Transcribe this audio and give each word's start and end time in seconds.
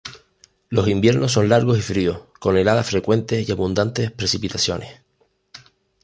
Los 0.69 0.87
inviernos 0.87 1.31
son 1.33 1.47
largos 1.47 1.77
y 1.77 1.83
fríos, 1.83 2.21
con 2.39 2.57
heladas 2.57 2.89
frecuentes 2.89 3.47
y 3.47 3.51
abundantes 3.51 4.09
precipitaciones. 4.09 4.95